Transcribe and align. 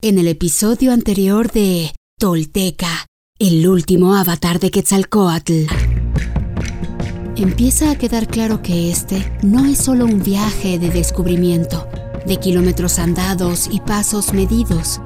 En 0.00 0.16
el 0.16 0.28
episodio 0.28 0.92
anterior 0.92 1.50
de 1.50 1.92
Tolteca, 2.20 3.06
el 3.40 3.66
último 3.66 4.14
avatar 4.14 4.60
de 4.60 4.70
Quetzalcoatl. 4.70 5.64
Empieza 7.34 7.90
a 7.90 7.98
quedar 7.98 8.28
claro 8.28 8.62
que 8.62 8.92
este 8.92 9.28
no 9.42 9.66
es 9.66 9.78
solo 9.78 10.04
un 10.04 10.22
viaje 10.22 10.78
de 10.78 10.90
descubrimiento, 10.90 11.88
de 12.28 12.36
kilómetros 12.36 13.00
andados 13.00 13.68
y 13.72 13.80
pasos 13.80 14.32
medidos. 14.32 15.00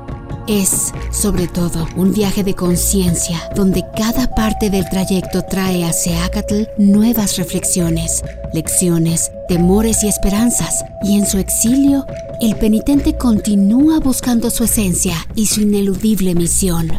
Es, 0.49 0.93
sobre 1.13 1.47
todo, 1.47 1.87
un 1.95 2.13
viaje 2.13 2.43
de 2.43 2.55
conciencia 2.55 3.49
donde 3.55 3.85
cada 3.97 4.35
parte 4.35 4.71
del 4.71 4.89
trayecto 4.89 5.43
trae 5.43 5.85
a 5.85 5.93
Seacatl 5.93 6.65
nuevas 6.79 7.37
reflexiones, 7.37 8.25
lecciones, 8.53 9.31
temores 9.49 10.03
y 10.03 10.09
esperanzas. 10.09 10.85
Y 11.05 11.17
en 11.17 11.27
su 11.27 11.39
exilio, 11.39 12.07
el 12.41 12.57
penitente 12.57 13.17
continúa 13.17 14.01
buscando 14.01 14.51
su 14.51 14.65
esencia 14.65 15.15
y 15.37 15.47
su 15.47 15.61
ineludible 15.61 16.35
misión. 16.35 16.91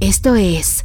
Esto 0.00 0.34
es 0.34 0.84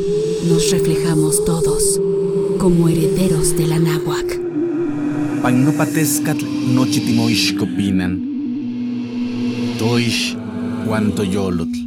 nos 0.47 0.71
reflejamos 0.71 1.43
todos 1.45 1.99
como 2.57 2.89
herederos 2.89 3.55
de 3.57 3.67
la 3.67 3.79
náhuac. 3.79 4.39
Pagnopatescatl 5.41 6.45
nochitimoixcopinan. 6.75 8.19
Toish 9.77 10.37
cuanto 10.85 11.23
yolotl. 11.23 11.79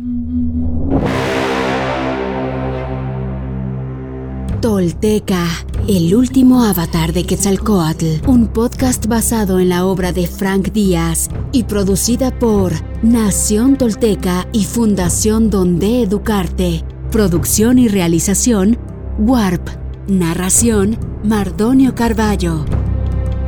Tolteca, 4.61 5.47
el 5.89 6.15
último 6.15 6.65
avatar 6.65 7.13
de 7.13 7.25
Quetzalcoatl, 7.25 8.27
un 8.27 8.47
podcast 8.47 9.07
basado 9.07 9.61
en 9.61 9.69
la 9.69 9.85
obra 9.85 10.13
de 10.13 10.27
Frank 10.27 10.73
Díaz 10.73 11.29
y 11.53 11.65
producida 11.65 12.37
por 12.39 12.73
Nación 13.03 13.77
Tolteca 13.77 14.49
y 14.53 14.65
Fundación 14.65 15.51
Donde 15.51 16.03
Educarte. 16.03 16.83
Producción 17.15 17.79
y 17.79 17.87
realización, 17.87 18.77
Warp. 19.21 19.69
Narración, 20.09 20.99
Mardonio 21.23 21.95
Carballo. 21.95 22.65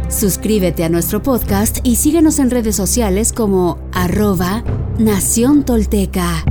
Suscríbete 0.09 0.85
a 0.85 0.89
nuestro 0.89 1.21
podcast 1.21 1.79
y 1.83 1.97
síguenos 1.97 2.39
en 2.39 2.53
redes 2.53 2.77
sociales 2.77 3.33
como 3.33 3.81
arroba 3.93 4.63
Nación 5.01 5.65
Tolteca. 5.65 6.45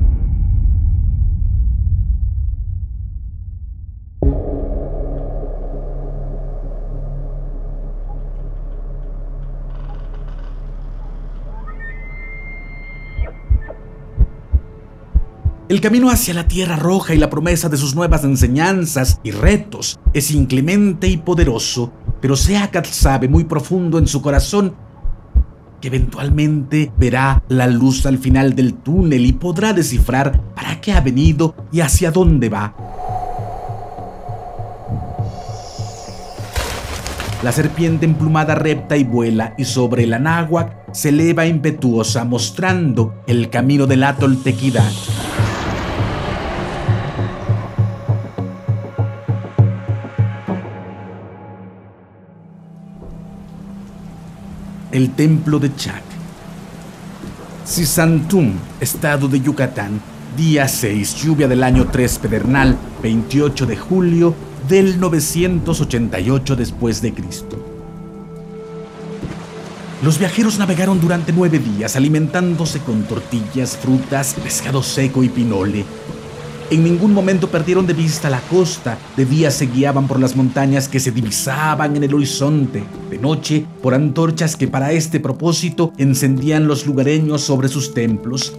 El 15.75 15.81
camino 15.81 16.09
hacia 16.09 16.33
la 16.33 16.47
Tierra 16.47 16.77
Roja 16.77 17.13
y 17.13 17.17
la 17.17 17.29
promesa 17.29 17.67
de 17.67 17.75
sus 17.75 17.95
nuevas 17.95 18.23
enseñanzas 18.23 19.19
y 19.25 19.31
retos 19.31 19.99
es 20.13 20.31
inclemente 20.31 21.09
y 21.09 21.17
poderoso, 21.17 21.91
pero 22.21 22.37
Seacat 22.37 22.85
sabe 22.85 23.27
muy 23.27 23.43
profundo 23.43 23.99
en 23.99 24.07
su 24.07 24.21
corazón 24.21 24.73
que 25.81 25.89
eventualmente 25.89 26.93
verá 26.97 27.43
la 27.49 27.67
luz 27.67 28.05
al 28.05 28.19
final 28.19 28.55
del 28.55 28.75
túnel 28.75 29.25
y 29.25 29.33
podrá 29.33 29.73
descifrar 29.73 30.55
para 30.55 30.79
qué 30.79 30.93
ha 30.93 31.01
venido 31.01 31.53
y 31.73 31.81
hacia 31.81 32.09
dónde 32.09 32.47
va. 32.47 32.73
La 37.43 37.51
serpiente 37.51 38.05
emplumada 38.05 38.55
repta 38.55 38.95
y 38.95 39.03
vuela 39.03 39.53
y 39.57 39.65
sobre 39.65 40.07
la 40.07 40.19
náhuac 40.19 40.93
se 40.93 41.09
eleva 41.09 41.45
impetuosa 41.45 42.23
mostrando 42.23 43.21
el 43.27 43.49
camino 43.49 43.87
de 43.87 43.97
la 43.97 44.15
el 54.95 55.09
templo 55.11 55.59
de 55.59 55.75
Chac. 55.75 56.03
Sisantum, 57.65 58.53
estado 58.79 59.27
de 59.27 59.41
Yucatán, 59.41 59.99
día 60.37 60.69
6, 60.69 61.15
lluvia 61.15 61.49
del 61.49 61.63
año 61.63 61.89
3 61.91 62.19
pedernal, 62.19 62.77
28 63.03 63.65
de 63.65 63.75
julio 63.75 64.33
del 64.69 64.97
988 64.97 66.55
después 66.55 67.01
de 67.01 67.13
Cristo. 67.13 67.61
Los 70.01 70.17
viajeros 70.17 70.59
navegaron 70.59 71.01
durante 71.01 71.33
nueve 71.33 71.59
días 71.59 71.97
alimentándose 71.97 72.79
con 72.79 73.03
tortillas, 73.03 73.75
frutas, 73.75 74.33
pescado 74.41 74.81
seco 74.81 75.23
y 75.23 75.29
pinole, 75.29 75.83
en 76.71 76.83
ningún 76.83 77.13
momento 77.13 77.49
perdieron 77.49 77.85
de 77.85 77.93
vista 77.93 78.29
la 78.29 78.41
costa. 78.41 78.97
De 79.15 79.25
día 79.25 79.51
se 79.51 79.67
guiaban 79.67 80.07
por 80.07 80.19
las 80.19 80.35
montañas 80.35 80.87
que 80.87 80.99
se 80.99 81.11
divisaban 81.11 81.95
en 81.95 82.03
el 82.03 82.13
horizonte. 82.13 82.83
De 83.09 83.17
noche, 83.17 83.65
por 83.81 83.93
antorchas 83.93 84.55
que 84.55 84.67
para 84.67 84.91
este 84.91 85.19
propósito 85.19 85.93
encendían 85.97 86.67
los 86.67 86.85
lugareños 86.85 87.41
sobre 87.41 87.67
sus 87.67 87.93
templos. 87.93 88.53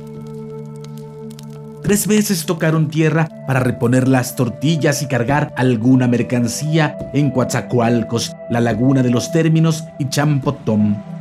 Tres 1.83 2.09
veces 2.09 2.47
tocaron 2.47 2.89
tierra 2.89 3.29
para 3.47 3.61
reponer 3.61 4.09
las 4.09 4.35
tortillas 4.35 5.03
y 5.03 5.07
cargar 5.07 5.55
alguna 5.57 6.09
mercancía 6.09 6.99
en 7.15 7.31
Coatzacoalcos, 7.31 8.33
la 8.51 8.61
laguna 8.61 9.05
de 9.05 9.11
los 9.11 9.31
términos 9.31 9.85
y 9.99 10.09
Champotón. 10.09 11.16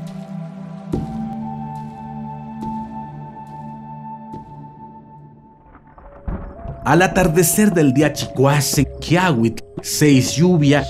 Al 6.86 7.02
atardecer 7.02 7.74
del 7.74 7.96
día 7.96 8.14
chicuase, 8.14 8.88
Kiawit, 9.02 9.60
seis 9.82 10.36
lluvia, 10.36 10.86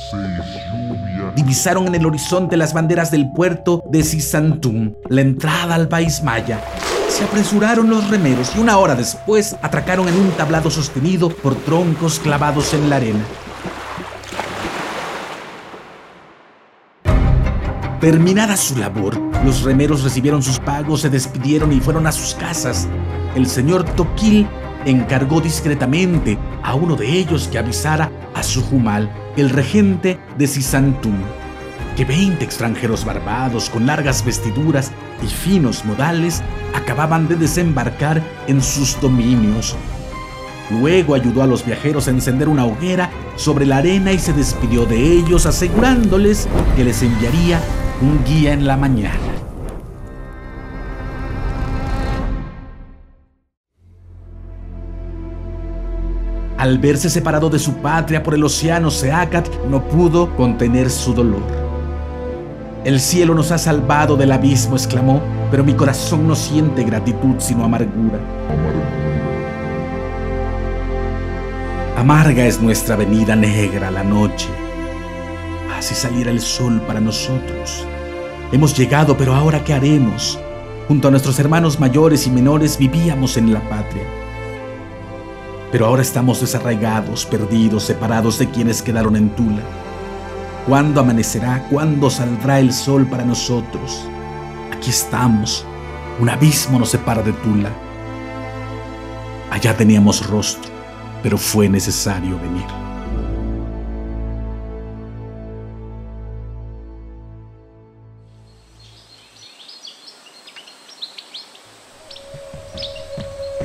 divisaron 1.37 1.87
en 1.87 1.95
el 1.95 2.05
horizonte 2.05 2.57
las 2.57 2.73
banderas 2.73 3.11
del 3.11 3.31
puerto 3.31 3.81
de 3.89 4.03
Sisantum, 4.03 4.93
la 5.07 5.21
entrada 5.21 5.73
al 5.73 5.87
país 5.87 6.21
maya. 6.21 6.59
Se 7.07 7.23
apresuraron 7.23 7.89
los 7.89 8.09
remeros 8.09 8.51
y 8.57 8.59
una 8.59 8.77
hora 8.77 8.93
después 8.93 9.55
atracaron 9.61 10.09
en 10.09 10.15
un 10.15 10.31
tablado 10.31 10.69
sostenido 10.69 11.29
por 11.29 11.55
troncos 11.55 12.19
clavados 12.19 12.73
en 12.73 12.89
la 12.89 12.97
arena. 12.97 13.23
Terminada 18.01 18.57
su 18.57 18.77
labor, 18.77 19.17
los 19.45 19.63
remeros 19.63 20.03
recibieron 20.03 20.43
sus 20.43 20.59
pagos, 20.59 21.01
se 21.01 21.09
despidieron 21.09 21.71
y 21.71 21.79
fueron 21.79 22.05
a 22.05 22.11
sus 22.11 22.35
casas. 22.35 22.85
El 23.33 23.47
señor 23.47 23.85
Toquil 23.95 24.45
encargó 24.85 25.41
discretamente 25.41 26.37
a 26.63 26.75
uno 26.75 26.95
de 26.95 27.07
ellos 27.07 27.47
que 27.47 27.57
avisara 27.57 28.11
a 28.33 28.43
Sujumal, 28.43 29.11
el 29.35 29.49
regente 29.49 30.19
de 30.37 30.47
Sisantum, 30.47 31.15
que 31.95 32.05
20 32.05 32.43
extranjeros 32.43 33.03
barbados 33.03 33.69
con 33.69 33.85
largas 33.85 34.23
vestiduras 34.23 34.91
y 35.23 35.27
finos 35.27 35.85
modales 35.85 36.41
acababan 36.73 37.27
de 37.27 37.35
desembarcar 37.35 38.21
en 38.47 38.61
sus 38.61 38.99
dominios. 39.01 39.75
Luego 40.71 41.15
ayudó 41.15 41.43
a 41.43 41.47
los 41.47 41.65
viajeros 41.65 42.07
a 42.07 42.11
encender 42.11 42.49
una 42.49 42.65
hoguera 42.65 43.11
sobre 43.35 43.65
la 43.65 43.77
arena 43.77 44.11
y 44.11 44.19
se 44.19 44.33
despidió 44.33 44.85
de 44.85 44.97
ellos 44.97 45.45
asegurándoles 45.45 46.47
que 46.75 46.83
les 46.83 47.03
enviaría 47.03 47.59
un 48.01 48.23
guía 48.25 48.53
en 48.53 48.65
la 48.65 48.75
mañana. 48.75 49.34
Al 56.65 56.79
verse 56.79 57.11
separado 57.11 57.47
de 57.51 57.59
su 57.59 57.75
patria 57.75 58.23
por 58.23 58.33
el 58.33 58.43
océano 58.43 58.89
Seacat, 58.89 59.47
no 59.69 59.87
pudo 59.87 60.35
contener 60.35 60.89
su 60.89 61.13
dolor. 61.13 61.43
El 62.83 62.99
cielo 62.99 63.35
nos 63.35 63.51
ha 63.51 63.59
salvado 63.59 64.17
del 64.17 64.31
abismo, 64.31 64.75
exclamó, 64.75 65.21
pero 65.51 65.63
mi 65.63 65.75
corazón 65.75 66.27
no 66.27 66.33
siente 66.33 66.83
gratitud 66.83 67.35
sino 67.37 67.65
amargura. 67.65 68.17
Amarga 71.95 72.47
es 72.47 72.59
nuestra 72.59 72.95
venida 72.95 73.35
negra 73.35 73.91
la 73.91 74.03
noche. 74.03 74.47
Así 75.77 75.93
saliera 75.93 76.31
el 76.31 76.41
sol 76.41 76.81
para 76.87 76.99
nosotros. 76.99 77.85
Hemos 78.51 78.75
llegado, 78.75 79.15
pero 79.15 79.35
ahora 79.35 79.63
¿qué 79.63 79.75
haremos? 79.75 80.39
Junto 80.87 81.09
a 81.09 81.11
nuestros 81.11 81.37
hermanos 81.37 81.79
mayores 81.79 82.25
y 82.25 82.31
menores 82.31 82.79
vivíamos 82.79 83.37
en 83.37 83.53
la 83.53 83.59
patria. 83.69 84.24
Pero 85.75 85.87
ahora 85.87 86.03
estamos 86.03 86.39
desarraigados, 86.39 87.25
perdidos, 87.25 87.83
separados 87.83 88.39
de 88.39 88.49
quienes 88.49 88.81
quedaron 88.81 89.17
en 89.17 89.27
Tula. 89.35 89.61
¿Cuándo 90.65 91.01
amanecerá? 91.01 91.67
¿Cuándo 91.69 92.09
saldrá 92.09 92.61
el 92.61 92.71
sol 92.71 93.05
para 93.05 93.25
nosotros? 93.25 94.07
Aquí 94.71 94.89
estamos. 94.89 95.65
Un 96.21 96.29
abismo 96.29 96.79
nos 96.79 96.91
separa 96.91 97.21
de 97.21 97.33
Tula. 97.33 97.71
Allá 99.51 99.75
teníamos 99.75 100.25
rostro, 100.25 100.71
pero 101.21 101.37
fue 101.37 101.67
necesario 101.67 102.39
venir. 102.39 102.84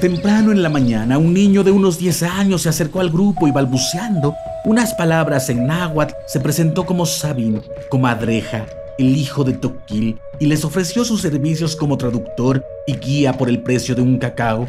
Temprano 0.00 0.50
en 0.50 0.62
la 0.62 0.70
mañana, 0.70 1.18
un 1.18 1.34
niño 1.34 1.62
de 1.62 1.72
unos 1.72 1.98
10 1.98 2.22
años 2.22 2.62
se 2.62 2.70
acercó 2.70 3.00
al 3.00 3.10
grupo 3.10 3.46
y 3.46 3.50
balbuceando 3.50 4.34
unas 4.64 4.94
palabras 4.94 5.50
en 5.50 5.66
náhuatl 5.66 6.14
se 6.26 6.40
presentó 6.40 6.86
como 6.86 7.04
Sabin, 7.04 7.60
comadreja, 7.90 8.64
el 8.98 9.14
hijo 9.14 9.44
de 9.44 9.52
Toquil, 9.52 10.18
y 10.38 10.46
les 10.46 10.64
ofreció 10.64 11.04
sus 11.04 11.20
servicios 11.20 11.76
como 11.76 11.98
traductor 11.98 12.64
y 12.86 12.94
guía 12.94 13.34
por 13.34 13.50
el 13.50 13.62
precio 13.62 13.94
de 13.94 14.00
un 14.00 14.16
cacao. 14.16 14.66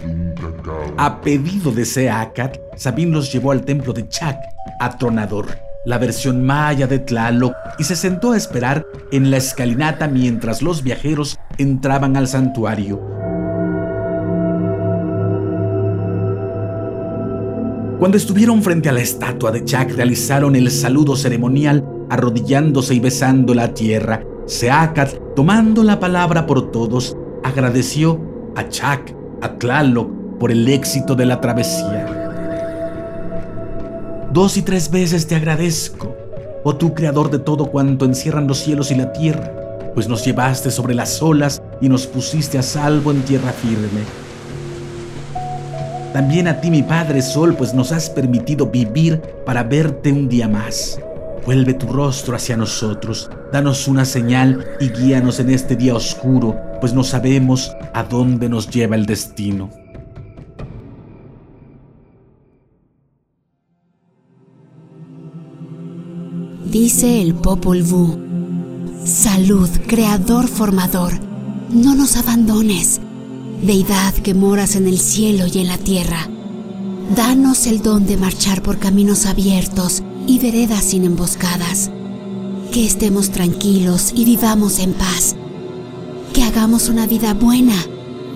A 0.98 1.22
pedido 1.22 1.72
de 1.72 1.86
Seacat, 1.86 2.58
Sabin 2.76 3.14
los 3.14 3.32
llevó 3.32 3.54
al 3.54 3.64
templo 3.64 3.94
de 3.94 4.10
Chac, 4.10 4.38
atronador, 4.82 5.48
la 5.86 5.98
versión 5.98 6.44
maya 6.44 6.88
de 6.88 7.00
Tlaloc, 7.00 7.54
y 7.80 7.86
se 7.86 7.96
sentó 7.96 8.34
a 8.34 8.38
esperar 8.38 8.86
en 9.14 9.32
la 9.32 9.38
escalinata 9.38 10.10
mientras 10.10 10.62
los 10.62 10.84
viajeros 10.84 11.40
entraban 11.58 12.18
al 12.18 12.28
santuario. 12.28 13.21
Cuando 18.02 18.18
estuvieron 18.18 18.64
frente 18.64 18.90
a 18.90 18.94
la 18.94 19.02
estatua 19.02 19.52
de 19.52 19.64
Chak, 19.64 19.92
realizaron 19.92 20.56
el 20.56 20.72
saludo 20.72 21.16
ceremonial, 21.16 21.88
arrodillándose 22.10 22.96
y 22.96 23.00
besando 23.00 23.54
la 23.54 23.76
tierra. 23.76 24.26
Seacat, 24.48 25.36
tomando 25.36 25.84
la 25.84 26.00
palabra 26.00 26.48
por 26.48 26.72
todos, 26.72 27.16
agradeció 27.44 28.20
a 28.56 28.68
Chak, 28.68 29.16
a 29.44 29.54
Tlaloc, 29.60 30.10
por 30.40 30.50
el 30.52 30.68
éxito 30.68 31.14
de 31.14 31.28
la 31.28 31.40
travesía. 31.42 32.32
Dos 34.34 34.58
y 34.58 34.64
tres 34.64 34.90
veces 34.90 35.28
te 35.28 35.36
agradezco, 35.36 36.16
oh 36.64 36.76
tú 36.76 36.96
creador 36.96 37.30
de 37.30 37.38
todo 37.38 37.68
cuanto 37.68 38.06
encierran 38.06 38.48
los 38.48 38.58
cielos 38.58 38.90
y 38.90 38.96
la 38.96 39.14
tierra, 39.14 39.92
pues 39.94 40.08
nos 40.08 40.26
llevaste 40.26 40.72
sobre 40.72 40.96
las 40.96 41.22
olas 41.22 41.62
y 41.80 41.88
nos 41.88 42.08
pusiste 42.08 42.58
a 42.58 42.64
salvo 42.64 43.12
en 43.12 43.22
tierra 43.22 43.52
firme. 43.52 44.21
También 46.14 46.50
a 46.50 46.60
ti, 46.60 46.70
mi 46.70 46.84
Padre 46.84 47.22
Sol, 47.22 47.56
pues 47.56 47.74
nos 47.74 47.94
has 47.94 48.10
permitido 48.10 48.68
vivir 48.68 49.22
para 49.46 49.64
verte 49.64 50.12
un 50.12 50.28
día 50.28 50.50
más. 50.50 51.00
Vuelve 51.46 51.74
tu 51.74 51.88
rostro 51.88 52.36
hacia 52.36 52.58
nosotros, 52.58 53.30
danos 53.52 53.88
una 53.88 54.04
señal 54.04 54.66
y 54.82 54.90
guíanos 54.90 55.40
en 55.40 55.50
este 55.50 55.78
día 55.78 55.96
oscuro, 55.96 56.56
pues 56.82 56.94
no 56.94 57.04
sabemos 57.04 57.72
a 57.94 58.04
dónde 58.04 58.50
nos 58.50 58.70
lleva 58.70 58.96
el 58.96 59.06
destino. 59.06 59.70
Dice 66.66 67.22
el 67.22 67.36
Popol 67.36 67.84
Vuh, 67.84 68.18
salud, 69.06 69.70
creador, 69.88 70.48
formador, 70.48 71.14
no 71.70 71.96
nos 71.96 72.18
abandones 72.18 73.02
deidad 73.62 74.14
que 74.16 74.34
moras 74.34 74.76
en 74.76 74.88
el 74.88 75.00
cielo 75.00 75.46
y 75.52 75.60
en 75.60 75.68
la 75.68 75.78
tierra. 75.78 76.28
Danos 77.16 77.68
el 77.68 77.82
don 77.82 78.06
de 78.06 78.18
marchar 78.18 78.62
por 78.62 78.80
caminos 78.80 79.26
abiertos 79.26 80.02
y 80.28 80.40
veredas 80.40 80.84
sin 80.84 81.04
emboscadas. 81.04 81.92
Que 82.72 82.86
estemos 82.86 83.32
tranquilos 83.32 84.14
y 84.16 84.26
vivamos 84.26 84.80
en 84.80 84.94
paz. 84.94 85.36
Que 86.34 86.44
hagamos 86.44 86.90
una 86.90 87.06
vida 87.06 87.34
buena, 87.34 87.76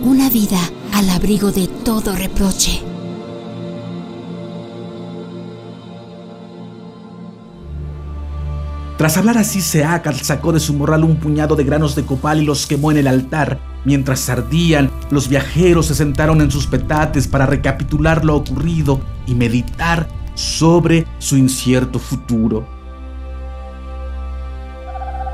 una 0.03 0.29
vida 0.29 0.59
al 0.93 1.09
abrigo 1.09 1.51
de 1.51 1.67
todo 1.67 2.15
reproche. 2.15 2.81
Tras 8.97 9.17
hablar 9.17 9.37
así, 9.37 9.61
Seacal 9.61 10.15
sacó 10.21 10.53
de 10.53 10.59
su 10.59 10.73
morral 10.73 11.03
un 11.03 11.17
puñado 11.17 11.55
de 11.55 11.63
granos 11.63 11.95
de 11.95 12.05
copal 12.05 12.41
y 12.41 12.45
los 12.45 12.65
quemó 12.65 12.91
en 12.91 12.97
el 12.97 13.07
altar. 13.07 13.74
Mientras 13.85 14.27
ardían, 14.29 14.89
los 15.11 15.29
viajeros 15.29 15.85
se 15.85 15.95
sentaron 15.95 16.41
en 16.41 16.49
sus 16.49 16.65
petates 16.65 17.27
para 17.27 17.45
recapitular 17.45 18.25
lo 18.25 18.35
ocurrido 18.35 18.99
y 19.27 19.35
meditar 19.35 20.07
sobre 20.33 21.05
su 21.19 21.37
incierto 21.37 21.99
futuro. 21.99 22.67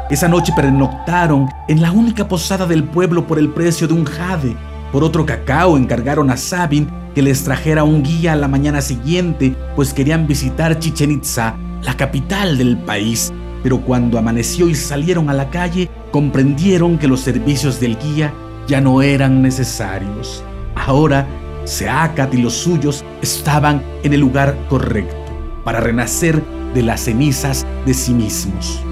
Esa 0.09 0.27
noche 0.27 0.51
pernoctaron 0.53 1.47
en 1.69 1.81
la 1.81 1.93
única 1.93 2.27
posada 2.27 2.65
del 2.65 2.83
pueblo 2.83 3.25
por 3.25 3.39
el 3.39 3.49
precio 3.49 3.87
de 3.87 3.93
un 3.93 4.03
jade. 4.03 4.57
Por 4.91 5.05
otro 5.05 5.25
cacao 5.25 5.77
encargaron 5.77 6.29
a 6.29 6.35
Sabin 6.35 6.89
que 7.15 7.21
les 7.21 7.45
trajera 7.45 7.85
un 7.85 8.03
guía 8.03 8.33
a 8.33 8.35
la 8.35 8.49
mañana 8.49 8.81
siguiente, 8.81 9.55
pues 9.77 9.93
querían 9.93 10.27
visitar 10.27 10.77
Chichen 10.79 11.11
Itza, 11.11 11.55
la 11.83 11.95
capital 11.95 12.57
del 12.57 12.77
país 12.77 13.31
pero 13.63 13.81
cuando 13.81 14.17
amaneció 14.17 14.69
y 14.69 14.75
salieron 14.75 15.29
a 15.29 15.33
la 15.33 15.49
calle, 15.49 15.89
comprendieron 16.11 16.97
que 16.97 17.07
los 17.07 17.21
servicios 17.21 17.79
del 17.79 17.97
guía 17.97 18.33
ya 18.67 18.81
no 18.81 19.01
eran 19.01 19.41
necesarios. 19.41 20.43
Ahora, 20.75 21.27
Seacat 21.65 22.33
y 22.33 22.41
los 22.41 22.53
suyos 22.53 23.03
estaban 23.21 23.83
en 24.03 24.13
el 24.13 24.19
lugar 24.19 24.57
correcto 24.67 25.15
para 25.63 25.79
renacer 25.79 26.41
de 26.73 26.81
las 26.81 27.01
cenizas 27.01 27.65
de 27.85 27.93
sí 27.93 28.13
mismos. 28.13 28.83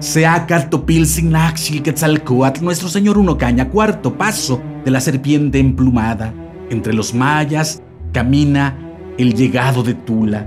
Sea 0.00 0.46
Naxil 1.22 1.82
Quetzalcoatl, 1.82 2.62
nuestro 2.62 2.88
señor 2.88 3.16
Uno 3.16 3.38
Caña, 3.38 3.70
cuarto 3.70 4.16
paso 4.16 4.60
de 4.84 4.90
la 4.90 5.00
serpiente 5.00 5.58
emplumada. 5.58 6.32
Entre 6.68 6.92
los 6.92 7.14
mayas 7.14 7.82
camina 8.14 8.78
el 9.18 9.34
llegado 9.34 9.82
de 9.82 9.94
Tula. 9.94 10.46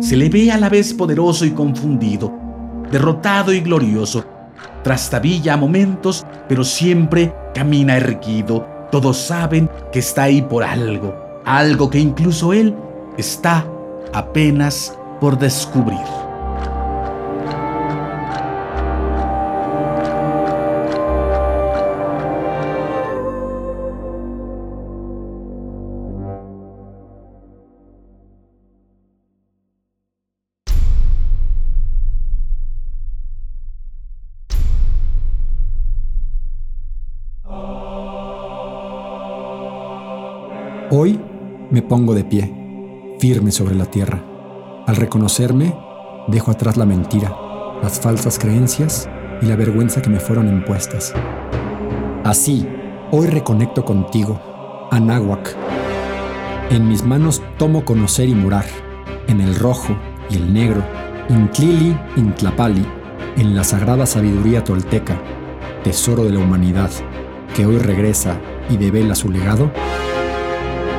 Se 0.00 0.16
le 0.16 0.28
ve 0.28 0.50
a 0.50 0.58
la 0.58 0.68
vez 0.68 0.92
poderoso 0.92 1.46
y 1.46 1.52
confundido, 1.52 2.32
derrotado 2.90 3.52
y 3.52 3.60
glorioso. 3.60 4.24
Trastabilla 4.82 5.54
a 5.54 5.56
momentos, 5.56 6.26
pero 6.48 6.64
siempre 6.64 7.32
camina 7.54 7.96
erguido. 7.96 8.66
Todos 8.90 9.16
saben 9.16 9.70
que 9.92 10.00
está 10.00 10.24
ahí 10.24 10.42
por 10.42 10.64
algo, 10.64 11.14
algo 11.44 11.88
que 11.88 12.00
incluso 12.00 12.52
él 12.52 12.74
está 13.16 13.64
apenas 14.12 14.98
por 15.20 15.38
descubrir. 15.38 16.27
Hoy 40.90 41.20
me 41.70 41.82
pongo 41.82 42.14
de 42.14 42.24
pie, 42.24 42.50
firme 43.18 43.52
sobre 43.52 43.74
la 43.74 43.84
tierra. 43.84 44.24
Al 44.86 44.96
reconocerme, 44.96 45.74
dejo 46.28 46.50
atrás 46.50 46.78
la 46.78 46.86
mentira, 46.86 47.36
las 47.82 48.00
falsas 48.00 48.38
creencias 48.38 49.06
y 49.42 49.46
la 49.46 49.56
vergüenza 49.56 50.00
que 50.00 50.08
me 50.08 50.18
fueron 50.18 50.48
impuestas. 50.48 51.12
Así, 52.24 52.66
hoy 53.10 53.26
reconecto 53.26 53.84
contigo, 53.84 54.40
Anáhuac. 54.90 55.54
En 56.70 56.88
mis 56.88 57.04
manos 57.04 57.42
tomo 57.58 57.84
conocer 57.84 58.30
y 58.30 58.34
murar, 58.34 58.64
en 59.26 59.42
el 59.42 59.56
rojo 59.56 59.94
y 60.30 60.36
el 60.36 60.54
negro, 60.54 60.82
Intlili, 61.28 61.94
Intlapali, 62.16 62.86
en 63.36 63.54
la 63.54 63.62
sagrada 63.62 64.06
sabiduría 64.06 64.64
tolteca, 64.64 65.20
tesoro 65.84 66.24
de 66.24 66.30
la 66.30 66.38
humanidad, 66.38 66.90
que 67.54 67.66
hoy 67.66 67.76
regresa 67.76 68.40
y 68.70 68.78
devela 68.78 69.14
su 69.14 69.28
legado 69.30 69.70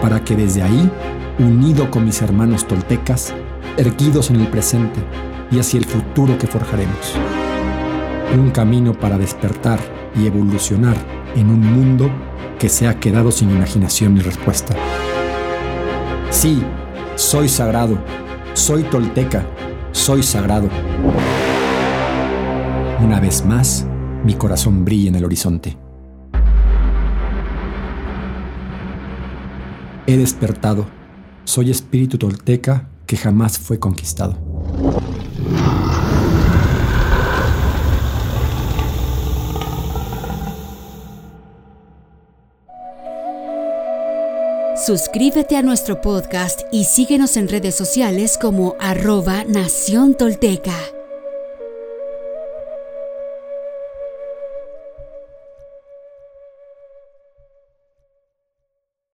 para 0.01 0.23
que 0.23 0.35
desde 0.35 0.61
ahí, 0.61 0.89
unido 1.39 1.89
con 1.91 2.05
mis 2.05 2.21
hermanos 2.21 2.67
toltecas, 2.67 3.33
erguidos 3.77 4.29
en 4.29 4.37
el 4.37 4.47
presente, 4.47 4.99
y 5.51 5.59
hacia 5.59 5.79
el 5.79 5.85
futuro 5.85 6.37
que 6.37 6.47
forjaremos. 6.47 7.15
Un 8.35 8.51
camino 8.51 8.93
para 8.93 9.17
despertar 9.17 9.79
y 10.15 10.27
evolucionar 10.27 10.95
en 11.35 11.49
un 11.49 11.59
mundo 11.59 12.09
que 12.59 12.69
se 12.69 12.87
ha 12.87 12.99
quedado 12.99 13.31
sin 13.31 13.49
imaginación 13.49 14.13
ni 14.13 14.21
respuesta. 14.21 14.75
Sí, 16.29 16.61
soy 17.15 17.49
sagrado, 17.49 17.97
soy 18.53 18.83
tolteca, 18.83 19.45
soy 19.91 20.21
sagrado. 20.21 20.69
Una 23.03 23.19
vez 23.19 23.45
más, 23.45 23.87
mi 24.23 24.35
corazón 24.35 24.85
brilla 24.85 25.09
en 25.09 25.15
el 25.15 25.25
horizonte. 25.25 25.88
He 30.09 30.17
despertado, 30.17 30.87
soy 31.43 31.69
espíritu 31.69 32.17
tolteca 32.17 32.89
que 33.05 33.15
jamás 33.15 33.59
fue 33.59 33.77
conquistado. 33.77 34.39
Suscríbete 44.83 45.55
a 45.57 45.61
nuestro 45.61 46.01
podcast 46.01 46.61
y 46.71 46.85
síguenos 46.85 47.37
en 47.37 47.47
redes 47.47 47.75
sociales 47.75 48.39
como 48.41 48.75
arroba 48.79 49.43
Nación 49.43 50.15
Tolteca. 50.15 50.73